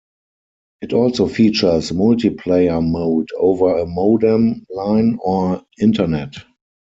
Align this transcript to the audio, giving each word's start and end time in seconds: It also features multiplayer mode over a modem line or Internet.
It 0.81 0.93
also 0.93 1.27
features 1.27 1.91
multiplayer 1.91 2.83
mode 2.83 3.29
over 3.37 3.77
a 3.77 3.85
modem 3.85 4.65
line 4.71 5.19
or 5.23 5.63
Internet. 5.79 6.37